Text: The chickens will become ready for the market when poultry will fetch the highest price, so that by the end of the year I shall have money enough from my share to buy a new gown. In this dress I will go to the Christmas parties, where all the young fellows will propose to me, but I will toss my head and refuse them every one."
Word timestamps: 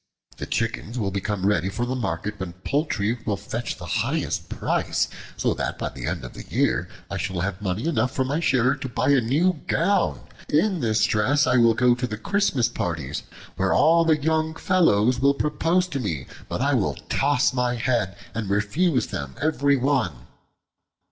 The 0.37 0.47
chickens 0.47 0.97
will 0.97 1.11
become 1.11 1.45
ready 1.45 1.69
for 1.69 1.85
the 1.85 1.93
market 1.93 2.39
when 2.39 2.53
poultry 2.53 3.19
will 3.23 3.37
fetch 3.37 3.77
the 3.77 3.85
highest 4.01 4.49
price, 4.49 5.07
so 5.37 5.53
that 5.53 5.77
by 5.77 5.89
the 5.89 6.07
end 6.07 6.23
of 6.25 6.33
the 6.33 6.43
year 6.43 6.89
I 7.11 7.17
shall 7.17 7.41
have 7.41 7.61
money 7.61 7.85
enough 7.85 8.09
from 8.11 8.29
my 8.29 8.39
share 8.39 8.73
to 8.73 8.89
buy 8.89 9.09
a 9.11 9.21
new 9.21 9.61
gown. 9.67 10.21
In 10.49 10.79
this 10.79 11.03
dress 11.05 11.45
I 11.45 11.57
will 11.57 11.75
go 11.75 11.93
to 11.93 12.07
the 12.07 12.17
Christmas 12.17 12.67
parties, 12.67 13.21
where 13.57 13.73
all 13.73 14.03
the 14.03 14.17
young 14.17 14.55
fellows 14.55 15.19
will 15.19 15.35
propose 15.35 15.85
to 15.89 15.99
me, 15.99 16.25
but 16.49 16.61
I 16.61 16.73
will 16.73 16.95
toss 17.07 17.53
my 17.53 17.75
head 17.75 18.17
and 18.33 18.49
refuse 18.49 19.05
them 19.05 19.35
every 19.39 19.77
one." 19.77 20.25